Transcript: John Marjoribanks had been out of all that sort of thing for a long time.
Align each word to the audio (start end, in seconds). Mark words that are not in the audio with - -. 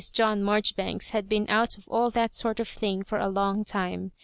John 0.13 0.41
Marjoribanks 0.41 1.11
had 1.11 1.29
been 1.29 1.45
out 1.47 1.77
of 1.77 1.87
all 1.87 2.09
that 2.09 2.33
sort 2.33 2.59
of 2.59 2.67
thing 2.67 3.03
for 3.03 3.19
a 3.19 3.29
long 3.29 3.63
time. 3.63 4.13